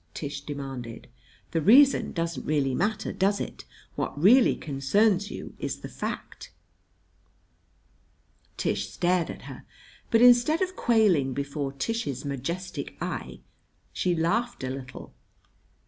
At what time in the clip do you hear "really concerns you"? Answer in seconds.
4.19-5.53